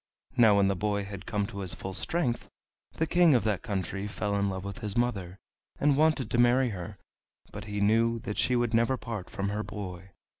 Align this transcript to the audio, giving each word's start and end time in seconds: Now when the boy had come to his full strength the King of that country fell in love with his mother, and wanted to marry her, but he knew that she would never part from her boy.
Now 0.35 0.55
when 0.57 0.67
the 0.67 0.75
boy 0.75 1.03
had 1.05 1.27
come 1.27 1.45
to 1.45 1.59
his 1.59 1.75
full 1.75 1.93
strength 1.93 2.49
the 2.93 3.05
King 3.05 3.35
of 3.35 3.43
that 3.43 3.61
country 3.61 4.07
fell 4.07 4.35
in 4.35 4.49
love 4.49 4.63
with 4.65 4.79
his 4.79 4.97
mother, 4.97 5.37
and 5.79 5.95
wanted 5.95 6.31
to 6.31 6.39
marry 6.39 6.69
her, 6.69 6.97
but 7.51 7.65
he 7.65 7.81
knew 7.81 8.17
that 8.21 8.39
she 8.39 8.55
would 8.55 8.73
never 8.73 8.97
part 8.97 9.29
from 9.29 9.49
her 9.49 9.61
boy. 9.61 10.09